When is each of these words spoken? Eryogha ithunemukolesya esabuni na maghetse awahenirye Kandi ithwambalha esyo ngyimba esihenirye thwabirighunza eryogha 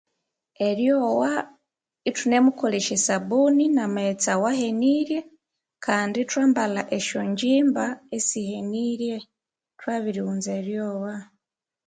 Eryogha 0.67 1.33
ithunemukolesya 2.09 2.93
esabuni 2.99 3.65
na 3.75 3.83
maghetse 3.93 4.27
awahenirye 4.35 5.19
Kandi 5.85 6.15
ithwambalha 6.23 6.81
esyo 6.97 7.19
ngyimba 7.29 7.85
esihenirye 8.17 9.15
thwabirighunza 9.79 10.49
eryogha 10.59 11.15